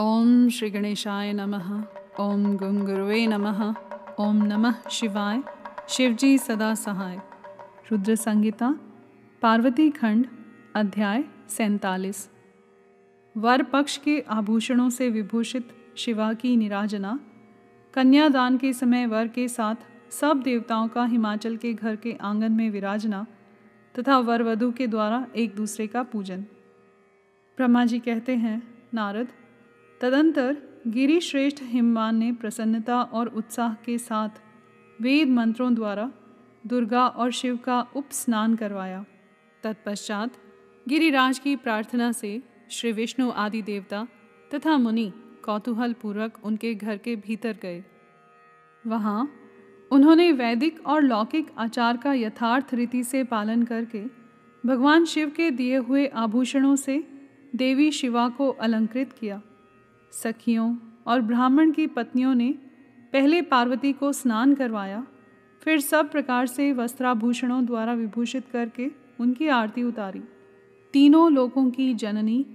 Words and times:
ओम 0.00 0.48
श्री 0.48 0.70
गणेशाय 0.70 1.32
नमः। 1.32 1.84
ओम 2.20 2.56
गुंगुरुवे 2.56 3.26
नमः। 3.26 3.74
ओम 4.20 4.36
नमः 4.36 4.74
शिवाय। 4.90 5.42
शिवजी 5.88 6.38
सदा 6.38 6.74
सहाय। 6.74 7.16
रुद्र 7.92 8.16
संगीता 8.16 8.78
पार्वती 9.42 9.90
खंड, 9.90 10.26
अध्याय 10.74 11.24
सैतालीस। 11.48 12.30
वर 13.36 13.62
पक्ष 13.62 13.96
के 13.96 14.20
आभूषणों 14.20 14.90
से 14.90 15.10
विभूषित 15.10 15.68
शिवा 15.96 16.32
की 16.32 16.56
निराजना, 16.56 17.20
कन्यादान 17.94 18.58
के 18.58 18.72
समय 18.72 19.06
वर 19.06 19.28
के 19.28 19.48
साथ 19.48 19.74
सब 20.10 20.42
देवताओं 20.42 20.88
का 20.88 21.04
हिमाचल 21.04 21.56
के 21.56 21.72
घर 21.74 21.96
के 21.96 22.12
आँगन 22.20 22.52
में 22.52 22.70
विराजना 22.70 23.26
तथा 23.98 24.18
वर 24.18 24.42
वधु 24.42 24.72
के 24.72 24.86
द्वारा 24.86 25.26
एक 25.36 25.54
दूसरे 25.54 25.86
का 25.86 26.02
पूजन। 26.02 26.40
ब्रह्मा 27.56 27.84
जी 27.84 27.98
कहते 27.98 28.36
हैं, 28.36 28.62
नारद 28.94 29.28
तदंतर 30.00 30.56
गिरिश्रेष्ठ 30.86 31.62
हिमवान 31.62 32.16
ने 32.16 32.32
प्रसन्नता 32.32 33.02
और 33.02 33.26
उत्साह 33.26 33.74
के 33.74 33.98
साथ 33.98 34.40
वेद 35.00 35.28
मंत्रों 35.28 35.74
द्वारा 35.74 36.10
दुर्गा 36.66 37.06
और 37.06 37.30
शिव 37.30 37.56
का 37.56 37.80
उप 37.96 38.10
स्नान 38.10 38.54
करवाया। 38.56 39.04
तत्पश्चात 39.62 40.36
गिरिराज 40.88 41.38
की 41.38 41.56
प्रार्थना 41.56 42.10
से 42.12 42.42
श्री 42.70 42.92
विष्णु 42.92 43.30
आदि 43.30 43.62
देवता 43.62 44.06
तथा 44.54 44.76
मुनि 44.76 45.12
कौतूहल 45.44 45.92
पूर्वक 45.92 46.38
उनके 46.44 46.74
घर 46.74 46.96
के 46.96 47.16
भीतर 47.16 47.56
गए। 47.62 47.84
वहाँ 48.86 49.28
उन्होंने 49.90 50.30
वैदिक 50.32 50.86
और 50.86 51.02
लौकिक 51.02 51.50
आचार 51.58 51.96
का 51.96 52.12
यथार्थ 52.12 52.74
रीति 52.74 53.02
से 53.04 53.24
पालन 53.24 53.62
करके 53.62 54.04
भगवान 54.64 55.04
शिव 55.04 55.30
के 55.30 55.50
दिए 55.50 55.76
हुए 55.76 56.06
आभूषणों 56.06 56.76
से 56.76 57.02
देवी 57.56 57.90
शिवा 57.92 58.28
को 58.28 58.48
अलंकृत 58.50 59.12
किया। 59.12 59.42
सखियों 60.12 60.76
और 61.06 61.20
ब्राह्मण 61.20 61.70
की 61.72 61.86
पत्नियों 61.86 62.34
ने 62.34 62.54
पहले 63.12 63.42
पार्वती 63.42 63.92
को 63.92 64.12
स्नान 64.12 64.54
करवाया, 64.54 65.06
फिर 65.62 65.80
सब 65.80 66.10
प्रकार 66.10 66.46
से 66.46 66.72
वस्त्राभूषणों 66.72 67.66
द्वारा 67.66 67.92
विभूषित 67.92 68.48
करके 68.52 68.90
उनकी 69.20 69.48
आरती 69.48 69.82
उतारी। 69.82 70.22
तीनों 70.92 71.32
लोकों 71.32 71.70
की 71.70 71.94
जननी, 71.94 72.46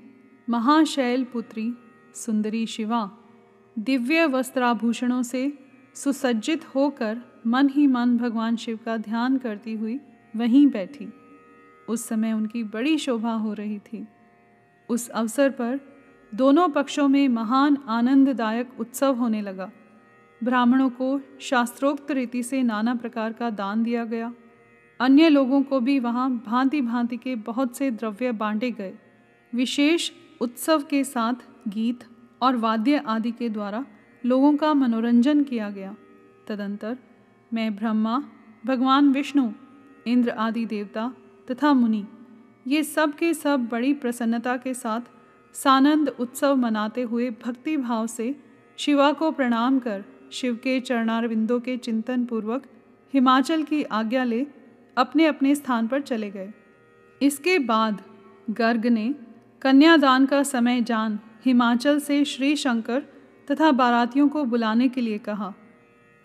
महाशैल 0.49 1.23
पुत्री, 1.23 1.73
सुंदरी 2.15 2.65
शिवा, 2.65 3.11
दिव्य 3.79 4.25
वस्त्राभूषणों 4.25 5.23
से 5.23 5.53
सुसज्जित 5.95 6.75
होकर 6.75 7.21
मन 7.47 7.69
ही 7.69 7.87
मन 7.87 8.17
भगवान 8.17 8.55
शिव 8.55 8.79
का 8.85 8.97
ध्यान 8.97 9.37
करती 9.37 9.73
हुई 9.73 9.99
वहीं 10.35 10.67
बैठी। 10.67 11.07
उस 11.89 12.07
समय 12.07 12.33
उनकी 12.33 12.63
बड़ी 12.63 12.97
शोभा 12.97 13.33
हो 13.33 13.53
रही 13.53 13.79
थी। 13.79 14.07
उस 14.89 15.09
अवसर 15.09 15.49
पर 15.49 15.79
दोनों 16.35 16.69
पक्षों 16.69 17.07
में 17.07 17.27
महान 17.27 17.77
आनंददायक 17.87 18.69
उत्सव 18.79 19.15
होने 19.15 19.41
लगा। 19.41 19.71
ब्राह्मणों 20.43 20.89
को 20.89 21.21
शास्त्रोक्त 21.39 22.11
रीति 22.11 22.43
से 22.43 22.63
नाना 22.63 22.95
प्रकार 22.95 23.33
का 23.33 23.49
दान 23.49 23.83
दिया 23.83 24.05
गया। 24.05 24.33
अन्य 24.99 25.29
लोगों 25.29 25.63
को 25.63 25.79
भी 25.79 25.99
वहाँ 25.99 26.31
भांति 26.45 26.81
भांति 26.81 27.17
के 27.17 27.35
बहुत 27.35 27.77
से 27.77 27.91
द्रव्य 27.91 28.31
बांटे 28.31 28.71
गए। 28.71 28.93
विशेष 29.55 30.11
उत्सव 30.41 30.83
के 30.83 31.03
साथ 31.03 31.33
गीत 31.67 32.03
और 32.41 32.55
वाद्य 32.55 32.97
आदि 32.97 33.31
के 33.31 33.49
द्वारा 33.49 33.85
लोगों 34.25 34.55
का 34.55 34.73
मनोरंजन 34.73 35.43
किया 35.43 35.69
गया। 35.69 35.95
तदंतर 36.47 36.97
मैं 37.53 37.75
ब्रह्मा, 37.75 38.23
भगवान 38.65 39.11
विष्णु, 39.11 39.51
इंद्र 40.07 40.29
आदि 40.29 40.65
देवता 40.65 41.13
तथा 41.51 41.73
मुनि, 41.73 42.05
ये 42.67 42.83
सब 42.83 43.13
के 43.13 43.33
सब 43.33 43.67
बड़ी 43.67 43.93
प्रसन्नता 43.93 44.57
के 44.57 44.73
साथ 44.73 45.01
सानंद 45.53 46.09
उत्सव 46.09 46.55
मनाते 46.55 47.01
हुए 47.01 47.29
भक्ति 47.29 47.77
भाव 47.77 48.07
से 48.07 48.35
शिवा 48.77 49.11
को 49.11 49.31
प्रणाम 49.31 49.79
कर 49.79 50.03
शिव 50.31 50.55
के 50.55 50.79
चरणारविंदों 50.79 51.59
के 51.59 51.77
चिंतन 51.77 52.25
पूर्वक 52.25 52.63
हिमाचल 53.13 53.63
की 53.63 53.83
आज्ञा 53.83 54.23
ले 54.23 54.45
अपने 54.97 55.25
अपने 55.25 55.55
स्थान 55.55 55.87
पर 55.87 56.01
चले 56.01 56.29
गए। 56.29 56.51
इसके 57.21 57.59
बाद 57.59 58.01
गर्ग 58.49 58.85
ने 58.85 59.15
कन्यादान 59.61 60.25
का 60.25 60.43
समय 60.43 60.81
जान 60.81 61.19
हिमाचल 61.45 61.99
से 61.99 62.25
श्री 62.25 62.55
शंकर 62.55 63.03
तथा 63.51 63.71
बारातियों 63.71 64.27
को 64.29 64.43
बुलाने 64.43 64.87
के 64.89 65.01
लिए 65.01 65.17
कहा। 65.17 65.53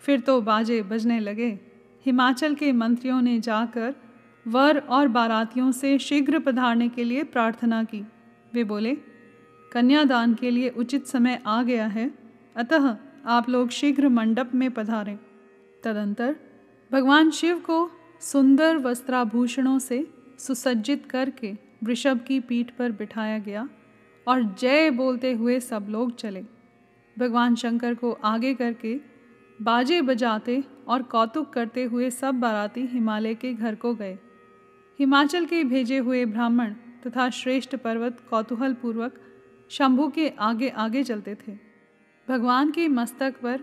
फिर 0.01 0.19
तो 0.19 0.41
बाजे 0.41 0.81
बजने 0.81 1.19
लगे। 1.19 1.59
हिमाचल 2.05 2.55
के 2.55 2.71
मंत्रियों 2.71 3.21
ने 3.21 3.39
जाकर 3.39 3.95
वर 4.47 4.77
और 4.77 5.07
बारातियों 5.07 5.71
से 5.71 5.97
शीघ्र 5.99 6.39
पधारने 6.39 6.89
के 6.89 7.03
लिए 7.03 7.23
प्रार्थना 7.23 7.83
की। 7.83 8.03
वे 8.53 8.63
बोले 8.63 8.97
कन्यादान 9.77 10.33
के 10.33 10.49
लिए 10.51 10.69
उचित 10.69 11.07
समय 11.07 11.41
आ 11.47 11.63
गया 11.63 11.85
है, 11.87 12.11
अतः 12.55 12.95
आप 13.25 13.49
लोग 13.49 13.69
शीघ्र 13.69 14.09
मंडप 14.09 14.51
में 14.55 14.69
पधारें। 14.71 15.17
तदंतर 15.83 16.35
भगवान 16.91 17.29
शिव 17.31 17.59
को 17.59 17.91
सुंदर 18.21 18.77
वस्त्राभूषणों 18.77 19.77
से 19.79 20.05
सुसज्जित 20.39 21.05
करके 21.05 21.53
वृषभ 21.83 22.19
की 22.27 22.39
पीठ 22.39 22.71
पर 22.71 22.91
बिठाया 22.91 23.37
गया 23.37 23.67
और 24.27 24.41
जय 24.59 24.89
बोलते 24.91 25.33
हुए 25.33 25.59
सब 25.59 25.87
लोग 25.89 26.15
चले। 26.15 26.43
भगवान 27.19 27.55
शंकर 27.55 27.93
को 27.93 28.11
आगे 28.23 28.53
करके 28.53 28.99
बाजे 29.61 30.01
बजाते 30.01 30.63
और 30.87 31.03
कौतुक 31.03 31.53
करते 31.53 31.83
हुए 31.83 32.09
सब 32.09 32.39
बाराती 32.39 32.85
हिमालय 32.85 33.35
के 33.35 33.53
घर 33.53 33.75
को 33.75 33.93
गए। 33.93 34.17
हिमाचल 34.99 35.45
के 35.45 35.63
भेजे 35.63 35.97
हुए 35.97 36.25
ब्राह्मण 36.25 36.73
तथा 37.07 37.29
श्रेष्ठ 37.29 37.75
पर्वत 37.75 38.17
कौतूहल 38.29 38.73
पूर्वक 38.73 39.21
शंभु 39.69 40.07
के 40.07 40.29
आगे 40.29 40.69
आगे 40.69 41.03
चलते 41.03 41.35
थे। 41.35 41.57
भगवान 42.29 42.71
के 42.71 42.87
मस्तक 42.87 43.35
पर 43.41 43.61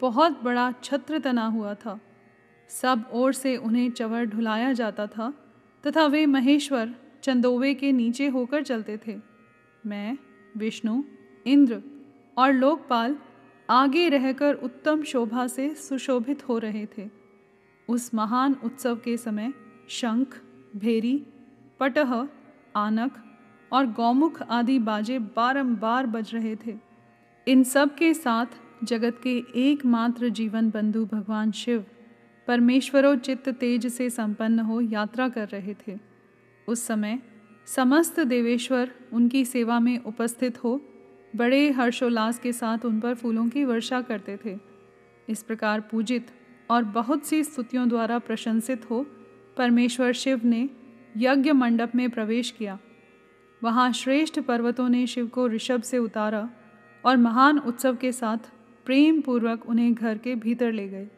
बहुत 0.00 0.42
बड़ा 0.42 0.72
छत्र 0.72 1.18
तना 1.18 1.46
हुआ 1.46 1.74
था। 1.74 2.00
सब 2.68 3.04
ओर 3.12 3.32
से 3.32 3.56
उन्हें 3.56 3.90
चवर 3.90 4.24
ढुलाया 4.24 4.72
जाता 4.72 5.06
था 5.06 5.34
तथा 5.86 6.06
वे 6.06 6.26
महेश्वर 6.26 6.94
चंदोवे 7.22 7.74
के 7.74 7.92
नीचे 7.92 8.28
होकर 8.28 8.62
चलते 8.62 8.98
थे। 9.06 9.20
मैं, 9.86 10.18
विष्णु, 10.56 11.02
इंद्र 11.46 11.82
और 12.38 12.52
लोकपाल 12.52 13.18
आगे 13.70 14.08
रहकर 14.08 14.54
उत्तम 14.54 15.02
शोभा 15.02 15.46
से 15.46 15.74
सुशोभित 15.74 16.48
हो 16.48 16.58
रहे 16.58 16.86
थे। 16.98 17.10
उस 17.88 18.14
महान 18.14 18.56
उत्सव 18.64 18.96
के 18.96 19.16
समय 19.16 19.52
शंख, 19.88 20.42
भेरी, 20.76 21.26
पटह, 21.80 22.28
आनक 22.76 23.29
और 23.72 23.86
गौमुख 23.86 24.42
आदि 24.42 24.78
बाजे 24.78 25.18
बारंबार 25.18 26.06
बज 26.06 26.30
रहे 26.34 26.56
थे। 26.56 26.76
इन 27.46 27.62
सब 27.64 27.94
के 27.94 28.14
साथ 28.14 28.46
जगत 28.84 29.20
के 29.22 29.36
एकमात्र 29.54 30.28
जीवन 30.28 30.70
बंधु 30.70 31.04
भगवान 31.04 31.52
शिव 31.52 31.84
परमेश्वरोचित 32.48 33.48
तेज 33.48 33.86
से 33.86 34.10
संपन्न 34.10 34.60
हो 34.60 34.80
यात्रा 34.80 35.28
कर 35.28 35.48
रहे 35.48 35.74
थे। 35.74 35.98
उस 36.68 36.82
समय 36.82 37.18
समस्त 37.66 38.20
देवेश्वर 38.20 38.90
उनकी 39.12 39.44
सेवा 39.44 39.80
में 39.80 39.98
उपस्थित 39.98 40.64
हो, 40.64 40.80
बड़े 41.36 41.70
हर्षोल्लास 41.70 42.38
के 42.38 42.52
साथ 42.52 42.84
उन 42.84 43.00
पर 43.00 43.14
फूलों 43.14 43.48
की 43.48 43.64
वर्षा 43.64 44.00
करते 44.00 44.38
थे। 44.44 44.58
इस 45.28 45.42
प्रकार 45.42 45.80
पूजित 45.80 46.26
और 46.70 46.84
बहुत 46.84 47.24
सी 47.24 47.44
स्तुतियों 47.44 47.88
द्वारा 47.88 48.18
प्रशंसित 48.18 48.90
हो, 48.90 49.06
परमेश्वर 49.56 50.12
शिव 50.12 50.40
ने 50.44 50.68
यज्ञ 51.16 51.52
मंडप 51.52 51.94
में 51.94 52.10
प्रवेश 52.10 52.50
किया। 52.50 52.78
वहाँ 53.64 53.92
श्रेष्ठ 53.92 54.40
पर्वतों 54.40 54.88
ने 54.88 55.06
शिव 55.06 55.26
को 55.26 55.48
ऋषभ 55.48 55.82
से 55.82 55.98
उतारा 55.98 56.48
और 57.04 57.16
महान 57.16 57.58
उत्सव 57.58 57.96
के 57.96 58.12
साथ 58.12 58.38
प्रेम 58.86 59.20
पूर्वक 59.20 59.68
उन्हें 59.68 59.94
घर 59.94 60.18
के 60.18 60.34
भीतर 60.34 60.72
ले 60.72 60.88
गए। 60.88 61.08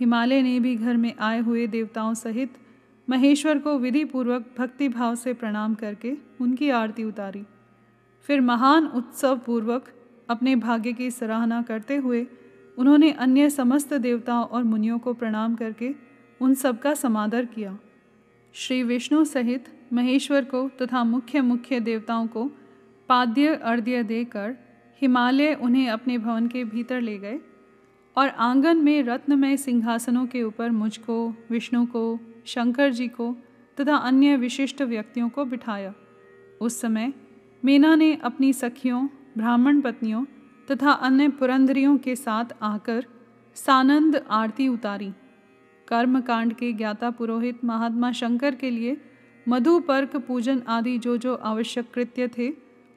हिमालय 0.00 0.42
ने 0.42 0.60
भी 0.60 0.76
घर 0.76 0.96
में 0.96 1.14
आए 1.20 1.40
हुए 1.40 1.66
देवताओं 1.66 2.14
सहित 2.14 2.54
महेश्वर 3.10 3.58
को 3.58 3.78
विधि 3.78 4.04
पूर्वक 4.04 4.46
भक्ति 4.58 4.88
भाव 4.88 5.14
से 5.14 5.34
प्रणाम 5.34 5.74
करके 5.74 6.16
उनकी 6.40 6.70
आरती 6.70 7.04
उतारी। 7.04 7.44
फिर 8.22 8.40
महान 8.40 8.86
उत्सव 8.86 9.38
पूर्वक 9.38 9.88
अपने 10.28 10.56
भाग्य 10.56 10.92
की 10.92 11.10
सराहना 11.10 11.62
करते 11.62 11.96
हुए 11.96 12.26
उन्होंने 12.78 13.10
अन्य 13.12 13.50
समस्त 13.50 13.94
देवताओं 13.94 14.44
और 14.44 14.62
मुनियों 14.62 14.98
को 14.98 15.14
प्रणाम 15.14 15.54
करके 15.54 15.94
उन 16.40 16.54
सबका 16.54 16.94
समादर 16.94 17.44
किया। 17.44 17.78
श्री 18.52 18.82
विष्णु 18.82 19.24
सहित 19.24 19.73
महेश्वर 19.92 20.44
को 20.44 20.68
तथा 20.68 21.04
मुख्य 21.04 21.40
मुख्य 21.40 21.80
देवताओं 21.80 22.26
को 22.26 22.50
पाद्य 23.08 23.54
अर्ध्य 23.54 24.02
देकर 24.02 24.56
हिमालय 25.00 25.54
उन्हें 25.54 25.88
अपने 25.88 26.18
भवन 26.18 26.46
के 26.46 26.64
भीतर 26.64 27.00
ले 27.00 27.18
गए 27.18 27.40
और 28.16 28.28
आँगन 28.28 28.76
में 28.76 29.02
रत्नमय 29.02 29.56
सिंहासनों 29.56 30.26
के 30.26 30.42
ऊपर 30.42 30.70
मुझको, 30.70 31.34
विष्णु 31.50 31.86
को, 31.86 32.20
शंकर 32.46 32.90
जी 32.90 33.08
को 33.08 33.36
तथा 33.80 33.96
अन्य 33.96 34.36
विशिष्ट 34.36 34.82
व्यक्तियों 34.82 35.28
को 35.28 35.44
बिठाया। 35.44 35.94
उस 36.60 36.80
समय 36.80 37.12
मीना 37.64 37.94
ने 37.94 38.14
अपनी 38.14 38.52
सखियों, 38.52 39.06
ब्राह्मण 39.06 39.80
पत्नियों 39.80 40.24
तथा 40.70 40.90
अन्य 40.90 41.28
पुरंदरियों 41.28 41.98
के 41.98 42.16
साथ 42.16 42.44
आकर 42.62 43.06
सानंद 43.54 44.24
आरती 44.30 44.68
उतारी। 44.68 45.12
कर्मकांड 45.88 46.52
के 46.52 46.72
ज्ञाता 46.72 47.10
पुरोहित 47.10 47.64
महात्मा 47.64 48.12
शंकर 48.12 48.54
के 48.54 48.70
लिए 48.70 48.96
मधुपर्क 49.48 50.16
पूजन 50.16 50.62
आदि 50.68 50.98
जो 50.98 51.16
जो 51.16 51.34
आवश्यक 51.34 51.90
कृत्य 51.94 52.28
थे, 52.28 52.52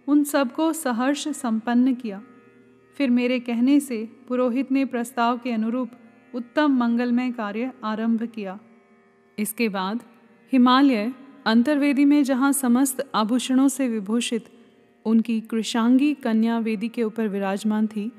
उन 0.07 0.23
सबको 0.23 0.71
सहर्ष 0.73 1.27
संपन्न 1.27 1.93
किया। 1.93 2.21
फिर 2.97 3.09
मेरे 3.09 3.39
कहने 3.39 3.79
से 3.79 4.03
पुरोहित 4.27 4.71
ने 4.71 4.85
प्रस्ताव 4.85 5.37
के 5.37 5.51
अनुरूप 5.51 5.91
उत्तम 6.33 6.77
मंगलमय 6.77 7.31
कार्य 7.31 7.71
आरंभ 7.83 8.23
किया। 8.23 8.59
इसके 9.37 9.69
बाद 9.69 10.03
हिमालय, 10.51 11.13
अंतर्वेदी 11.45 12.05
में 12.05 12.23
जहाँ 12.23 12.51
समस्त 12.51 13.09
आभूषणों 13.15 13.67
से 13.67 13.87
विभूषित 13.87 14.45
उनकी 15.05 15.39
कृषांगी 15.41 16.13
कन्या 16.13 16.57
वेदी 16.59 16.87
के 16.87 17.03
ऊपर 17.03 17.27
विराजमान 17.27 17.87
थी, 17.87 18.11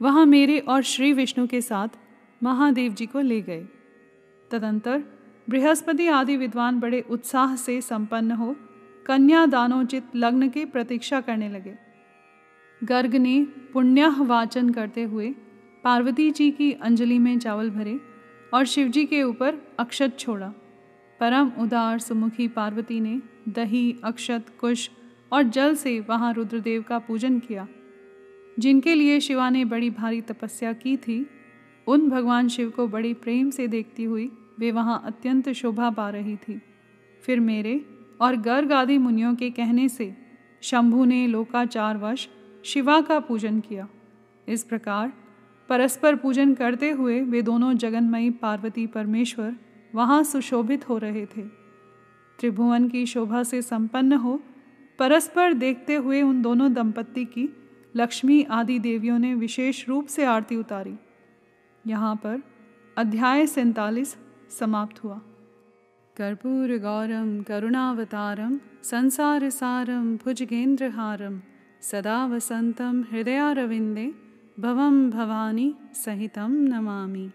वहाँ 0.00 0.26
मेरे 0.26 0.58
और 0.58 0.82
श्री 0.82 1.12
विष्णु 1.12 1.46
के 1.46 1.60
साथ 1.60 1.88
महादेव 2.42 2.92
जी 2.92 3.06
को 3.06 3.20
ले 3.20 3.40
गए। 3.40 3.66
तदंतर 4.50 5.02
बृहस्पति 5.50 6.06
आदि 6.06 6.36
विद्वान 6.36 6.80
बड़े 6.80 7.04
उत्साह 7.10 7.56
से 7.56 7.80
संपन्न 7.80 8.30
हो 8.30 8.56
कन्या 9.06 9.46
दानोचित 9.46 10.04
लग्न 10.16 10.48
की 10.48 10.64
प्रतीक्षा 10.64 11.20
करने 11.20 11.48
लगे। 11.48 11.74
गर्ग 12.84 13.14
ने 13.14 13.44
पुण्यह 13.44 14.22
वाचन 14.22 14.70
करते 14.70 15.02
हुए 15.02 15.34
पार्वती 15.84 16.30
जी 16.30 16.50
की 16.50 16.72
अंजलि 16.72 17.18
में 17.18 17.38
चावल 17.38 17.70
भरे 17.70 18.00
और 18.54 18.64
शिवजी 18.64 19.04
के 19.04 19.22
ऊपर 19.22 19.56
अक्षत 19.78 20.16
छोड़ा। 20.18 20.52
परम 21.20 21.52
उदार 21.58 21.98
सुमुखी 21.98 22.48
पार्वती 22.48 23.00
ने 23.00 23.20
दही, 23.48 23.96
अक्षत, 24.04 24.46
कुश 24.60 24.90
और 25.32 25.42
जल 25.42 25.74
से 25.74 26.00
वहाँ 26.00 26.32
रुद्रदेव 26.32 26.82
का 26.82 26.98
पूजन 26.98 27.38
किया। 27.38 27.68
जिनके 28.58 28.94
लिए 28.94 29.20
शिवा 29.20 29.50
ने 29.50 29.64
बड़ी 29.64 29.90
भारी 29.90 30.20
तपस्या 30.20 30.72
की 30.72 30.96
थी, 30.96 31.26
उन 31.86 32.10
भगवान 32.10 32.48
शिव 32.48 32.70
को 32.70 32.88
बड़ी 32.88 33.14
प्रेम 33.14 33.50
से 33.50 33.68
देखती 33.68 34.04
हुई 34.04 34.30
वे 34.58 34.70
वहाँ 34.70 35.02
अत्यंत 35.06 35.48
शोभा 35.48 35.90
पा 35.90 36.08
रही 36.10 36.36
थी। 36.36 36.60
फिर 37.22 37.40
मेरे 37.40 37.84
और 38.20 38.36
गर्ग 38.36 38.72
आदि 38.72 38.98
मुनियों 38.98 39.34
के 39.34 39.50
कहने 39.50 39.88
से 39.88 40.14
शंभु 40.62 41.04
ने 41.04 41.26
लोकाचारवश 41.26 42.28
शिवा 42.64 43.00
का 43.00 43.18
पूजन 43.20 43.60
किया। 43.60 43.88
इस 44.48 44.64
प्रकार 44.64 45.12
परस्पर 45.68 46.16
पूजन 46.16 46.54
करते 46.54 46.90
हुए 46.90 47.20
वे 47.20 47.42
दोनों 47.42 47.72
जगन्मयी 47.74 48.30
पार्वती 48.30 48.86
परमेश्वर 48.86 49.54
वहाँ 49.94 50.22
सुशोभित 50.24 50.88
हो 50.88 50.98
रहे 50.98 51.26
थे। 51.26 51.42
त्रिभुवन 52.38 52.88
की 52.88 53.04
शोभा 53.06 53.42
से 53.42 53.62
संपन्न 53.62 54.12
हो 54.12 54.40
परस्पर 54.98 55.52
देखते 55.52 55.94
हुए 55.94 56.22
उन 56.22 56.42
दोनों 56.42 56.72
दंपत्ति 56.72 57.24
की 57.24 57.48
लक्ष्मी 57.96 58.42
आदि 58.50 58.78
देवियों 58.78 59.18
ने 59.18 59.34
विशेष 59.34 59.88
रूप 59.88 60.06
से 60.06 60.24
आरती 60.24 60.56
उतारी। 60.56 60.94
यहाँ 61.86 62.14
पर 62.16 62.42
अध्याय 62.96 63.46
सैतालीस 63.46 64.16
समाप्त 64.58 64.96
समाप्तुवा 64.96 65.20
कर्पूरगौरं 66.16 67.42
करुणावतारं 67.42 68.56
संसारसारं 68.82 70.16
भुजगेन्द्रहारं 70.16 71.40
सदा 71.80 72.26
वसन्तं 72.26 73.02
हृदयारविन्दे 73.02 74.06
भवं 74.60 75.10
भवानी 75.10 75.74
सहितं 76.04 76.50
नमामि। 76.50 77.30